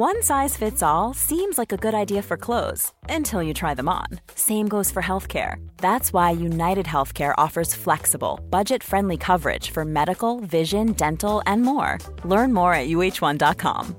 One 0.00 0.22
size 0.22 0.56
fits 0.56 0.82
all 0.82 1.12
seems 1.12 1.58
like 1.58 1.74
a 1.74 1.76
good 1.76 1.92
idea 1.92 2.22
for 2.22 2.38
clothes 2.38 2.94
until 3.10 3.42
you 3.42 3.52
try 3.52 3.74
them 3.74 3.86
on. 3.86 4.06
Same 4.34 4.66
goes 4.66 4.90
for 4.90 5.02
healthcare. 5.02 5.56
That's 5.76 6.10
why 6.10 6.30
United 6.30 6.86
Healthcare 6.86 7.34
offers 7.36 7.74
flexible, 7.74 8.40
budget 8.48 8.82
friendly 8.82 9.18
coverage 9.18 9.72
for 9.72 9.84
medical, 9.84 10.40
vision, 10.40 10.92
dental, 10.94 11.42
and 11.44 11.62
more. 11.62 11.98
Learn 12.24 12.54
more 12.54 12.72
at 12.72 12.88
uh1.com. 12.88 13.94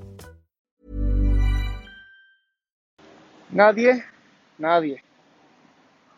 Nadie, 3.52 4.04
nadie 4.58 5.02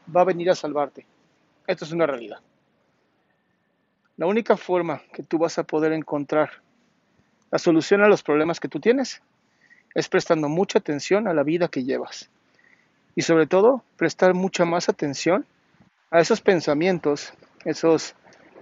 va 0.07 0.21
a 0.21 0.25
venir 0.25 0.49
a 0.49 0.55
salvarte. 0.55 1.05
Esto 1.67 1.83
es 1.83 1.91
una 1.91 2.07
realidad. 2.07 2.39
La 4.15 4.27
única 4.27 4.55
forma 4.55 5.01
que 5.13 5.23
tú 5.23 5.39
vas 5.39 5.57
a 5.57 5.65
poder 5.65 5.91
encontrar 5.91 6.51
la 7.51 7.59
solución 7.59 8.01
a 8.01 8.07
los 8.07 8.23
problemas 8.23 8.61
que 8.61 8.69
tú 8.69 8.79
tienes 8.79 9.21
es 9.95 10.09
prestando 10.09 10.49
mucha 10.49 10.79
atención 10.79 11.27
a 11.27 11.33
la 11.33 11.43
vida 11.43 11.67
que 11.67 11.83
llevas. 11.83 12.29
Y 13.15 13.21
sobre 13.21 13.47
todo, 13.47 13.83
prestar 13.95 14.33
mucha 14.33 14.65
más 14.65 14.89
atención 14.89 15.45
a 16.09 16.19
esos 16.19 16.41
pensamientos, 16.41 17.33
esas 17.63 18.15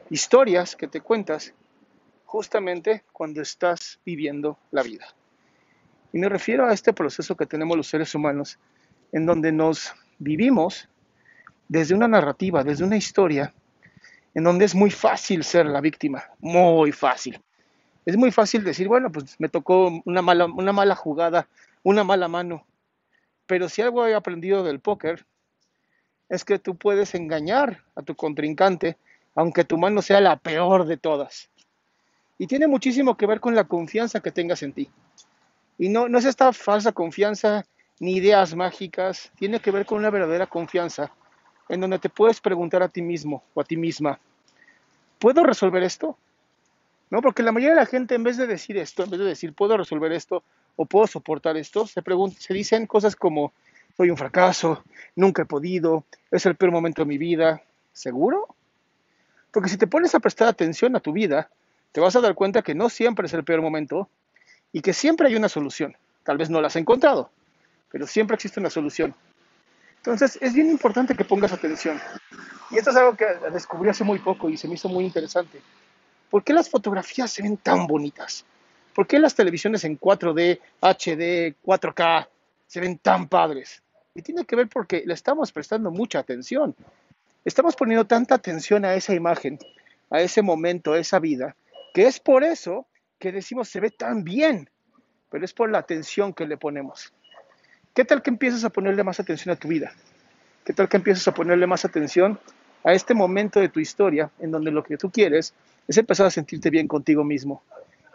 historias 0.09 0.75
que 0.75 0.87
te 0.87 1.01
cuentas 1.01 1.53
justamente 2.25 3.03
cuando 3.11 3.41
estás 3.41 3.99
viviendo 4.05 4.57
la 4.71 4.83
vida. 4.83 5.05
Y 6.13 6.17
me 6.17 6.27
refiero 6.27 6.67
a 6.67 6.73
este 6.73 6.91
proceso 6.91 7.35
que 7.35 7.45
tenemos 7.45 7.77
los 7.77 7.87
seres 7.87 8.13
humanos, 8.13 8.59
en 9.13 9.25
donde 9.25 9.51
nos 9.51 9.93
vivimos 10.19 10.89
desde 11.69 11.95
una 11.95 12.07
narrativa, 12.07 12.63
desde 12.63 12.83
una 12.83 12.97
historia, 12.97 13.53
en 14.33 14.43
donde 14.43 14.65
es 14.65 14.75
muy 14.75 14.91
fácil 14.91 15.43
ser 15.43 15.65
la 15.65 15.79
víctima, 15.79 16.23
muy 16.39 16.91
fácil 16.91 17.41
es 18.05 18.17
muy 18.17 18.31
fácil 18.31 18.63
decir, 18.63 18.87
bueno, 18.87 19.11
pues 19.11 19.39
me 19.39 19.49
tocó 19.49 20.01
una 20.05 20.21
mala, 20.21 20.45
una 20.45 20.73
mala 20.73 20.95
jugada, 20.95 21.47
una 21.83 22.03
mala 22.03 22.27
mano. 22.27 22.65
Pero 23.45 23.69
si 23.69 23.81
algo 23.81 24.05
he 24.07 24.15
aprendido 24.15 24.63
del 24.63 24.79
póker, 24.79 25.25
es 26.29 26.45
que 26.45 26.59
tú 26.59 26.75
puedes 26.75 27.13
engañar 27.13 27.83
a 27.95 28.01
tu 28.01 28.15
contrincante, 28.15 28.97
aunque 29.35 29.65
tu 29.65 29.77
mano 29.77 30.01
sea 30.01 30.21
la 30.21 30.37
peor 30.37 30.85
de 30.85 30.97
todas. 30.97 31.49
Y 32.37 32.47
tiene 32.47 32.67
muchísimo 32.67 33.17
que 33.17 33.27
ver 33.27 33.39
con 33.39 33.53
la 33.53 33.65
confianza 33.65 34.19
que 34.19 34.31
tengas 34.31 34.63
en 34.63 34.73
ti. 34.73 34.89
Y 35.77 35.89
no, 35.89 36.07
no 36.07 36.17
es 36.17 36.25
esta 36.25 36.53
falsa 36.53 36.91
confianza 36.91 37.65
ni 37.99 38.15
ideas 38.15 38.55
mágicas, 38.55 39.31
tiene 39.37 39.59
que 39.59 39.69
ver 39.69 39.85
con 39.85 39.99
una 39.99 40.09
verdadera 40.09 40.47
confianza, 40.47 41.11
en 41.69 41.81
donde 41.81 41.99
te 41.99 42.09
puedes 42.09 42.41
preguntar 42.41 42.81
a 42.81 42.89
ti 42.89 43.01
mismo 43.01 43.43
o 43.53 43.61
a 43.61 43.63
ti 43.63 43.77
misma, 43.77 44.19
¿puedo 45.19 45.43
resolver 45.43 45.83
esto? 45.83 46.17
¿No? 47.11 47.21
Porque 47.21 47.43
la 47.43 47.51
mayoría 47.51 47.75
de 47.75 47.81
la 47.81 47.85
gente, 47.85 48.15
en 48.15 48.23
vez 48.23 48.37
de 48.37 48.47
decir 48.47 48.77
esto, 48.77 49.03
en 49.03 49.11
vez 49.11 49.19
de 49.19 49.25
decir, 49.27 49.53
puedo 49.53 49.77
resolver 49.77 50.11
esto 50.13 50.43
o 50.77 50.85
puedo 50.85 51.05
soportar 51.05 51.57
esto, 51.57 51.85
se, 51.85 52.01
se 52.39 52.53
dicen 52.53 52.87
cosas 52.87 53.15
como, 53.15 53.53
soy 53.95 54.09
un 54.09 54.17
fracaso, 54.17 54.83
nunca 55.15 55.43
he 55.43 55.45
podido, 55.45 56.05
es 56.31 56.45
el 56.45 56.55
peor 56.55 56.71
momento 56.71 57.03
de 57.03 57.07
mi 57.07 57.19
vida. 57.19 57.61
¿Seguro? 57.93 58.55
Porque 59.51 59.69
si 59.69 59.77
te 59.77 59.85
pones 59.85 60.15
a 60.15 60.19
prestar 60.21 60.47
atención 60.47 60.95
a 60.95 61.01
tu 61.01 61.11
vida, 61.11 61.49
te 61.91 61.99
vas 61.99 62.15
a 62.15 62.21
dar 62.21 62.33
cuenta 62.33 62.61
que 62.61 62.73
no 62.73 62.89
siempre 62.89 63.27
es 63.27 63.33
el 63.33 63.43
peor 63.43 63.61
momento 63.61 64.07
y 64.71 64.81
que 64.81 64.93
siempre 64.93 65.27
hay 65.27 65.35
una 65.35 65.49
solución. 65.49 65.97
Tal 66.23 66.37
vez 66.37 66.49
no 66.49 66.61
la 66.61 66.67
has 66.67 66.77
encontrado, 66.77 67.29
pero 67.91 68.07
siempre 68.07 68.35
existe 68.35 68.61
una 68.61 68.69
solución. 68.69 69.13
Entonces, 69.97 70.39
es 70.41 70.53
bien 70.53 70.69
importante 70.69 71.13
que 71.15 71.25
pongas 71.25 71.51
atención. 71.51 71.99
Y 72.71 72.77
esto 72.77 72.91
es 72.91 72.95
algo 72.95 73.15
que 73.17 73.25
descubrí 73.51 73.89
hace 73.89 74.05
muy 74.05 74.19
poco 74.19 74.49
y 74.49 74.55
se 74.55 74.69
me 74.69 74.75
hizo 74.75 74.87
muy 74.87 75.03
interesante. 75.03 75.61
¿Por 76.31 76.45
qué 76.45 76.53
las 76.53 76.69
fotografías 76.69 77.29
se 77.29 77.43
ven 77.43 77.57
tan 77.57 77.85
bonitas? 77.85 78.45
¿Por 78.95 79.05
qué 79.05 79.19
las 79.19 79.35
televisiones 79.35 79.83
en 79.83 79.99
4D, 79.99 80.59
HD, 80.81 81.55
4K 81.61 82.27
se 82.67 82.79
ven 82.79 82.97
tan 82.97 83.27
padres? 83.27 83.83
Y 84.15 84.21
tiene 84.21 84.45
que 84.45 84.55
ver 84.55 84.69
porque 84.69 85.03
le 85.05 85.13
estamos 85.13 85.51
prestando 85.51 85.91
mucha 85.91 86.19
atención. 86.19 86.73
Estamos 87.43 87.75
poniendo 87.75 88.05
tanta 88.05 88.35
atención 88.35 88.85
a 88.85 88.95
esa 88.95 89.13
imagen, 89.13 89.59
a 90.09 90.21
ese 90.21 90.41
momento, 90.41 90.93
a 90.93 90.99
esa 90.99 91.19
vida, 91.19 91.57
que 91.93 92.07
es 92.07 92.19
por 92.19 92.45
eso 92.45 92.87
que 93.19 93.33
decimos 93.33 93.67
se 93.67 93.81
ve 93.81 93.91
tan 93.91 94.23
bien, 94.23 94.69
pero 95.29 95.43
es 95.43 95.51
por 95.51 95.69
la 95.69 95.79
atención 95.79 96.33
que 96.33 96.45
le 96.45 96.55
ponemos. 96.55 97.11
¿Qué 97.93 98.05
tal 98.05 98.21
que 98.21 98.29
empiezas 98.29 98.63
a 98.63 98.69
ponerle 98.69 99.03
más 99.03 99.19
atención 99.19 99.53
a 99.53 99.59
tu 99.59 99.67
vida? 99.67 99.93
¿Qué 100.63 100.71
tal 100.71 100.87
que 100.87 100.95
empiezas 100.95 101.27
a 101.27 101.33
ponerle 101.33 101.67
más 101.67 101.83
atención 101.83 102.39
a 102.83 102.93
este 102.93 103.13
momento 103.13 103.59
de 103.59 103.69
tu 103.69 103.79
historia 103.79 104.29
en 104.39 104.51
donde 104.51 104.71
lo 104.71 104.83
que 104.83 104.97
tú 104.97 105.09
quieres 105.09 105.53
es 105.87 105.97
empezar 105.97 106.25
a 106.25 106.31
sentirte 106.31 106.69
bien 106.69 106.87
contigo 106.87 107.23
mismo 107.23 107.63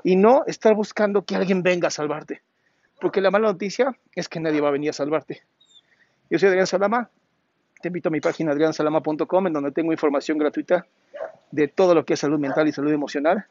y 0.02 0.16
no 0.16 0.44
estar 0.46 0.74
buscando 0.74 1.22
que 1.22 1.36
alguien 1.36 1.62
venga 1.62 1.88
a 1.88 1.90
salvarte. 1.90 2.42
Porque 3.00 3.20
la 3.20 3.30
mala 3.30 3.48
noticia 3.48 3.96
es 4.14 4.28
que 4.28 4.40
nadie 4.40 4.60
va 4.60 4.68
a 4.68 4.72
venir 4.72 4.90
a 4.90 4.92
salvarte. 4.92 5.42
Yo 6.30 6.38
soy 6.38 6.48
Adrián 6.48 6.66
Salama, 6.66 7.10
te 7.80 7.88
invito 7.88 8.08
a 8.08 8.12
mi 8.12 8.20
página 8.20 8.52
adriansalama.com 8.52 9.46
en 9.46 9.52
donde 9.52 9.70
tengo 9.70 9.92
información 9.92 10.38
gratuita 10.38 10.86
de 11.50 11.68
todo 11.68 11.94
lo 11.94 12.04
que 12.04 12.14
es 12.14 12.20
salud 12.20 12.38
mental 12.38 12.68
y 12.68 12.72
salud 12.72 12.92
emocional. 12.92 13.46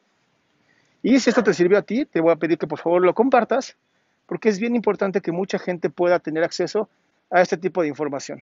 Y 1.03 1.19
si 1.19 1.29
esto 1.29 1.43
te 1.43 1.53
sirvió 1.53 1.77
a 1.77 1.83
ti, 1.83 2.05
te 2.05 2.19
voy 2.19 2.31
a 2.31 2.35
pedir 2.35 2.57
que 2.57 2.67
por 2.67 2.79
favor 2.79 3.01
lo 3.01 3.13
compartas, 3.13 3.77
porque 4.25 4.49
es 4.49 4.59
bien 4.59 4.75
importante 4.75 5.21
que 5.21 5.31
mucha 5.31 5.59
gente 5.59 5.89
pueda 5.89 6.19
tener 6.19 6.43
acceso 6.43 6.89
a 7.29 7.41
este 7.41 7.57
tipo 7.57 7.81
de 7.81 7.89
información. 7.89 8.41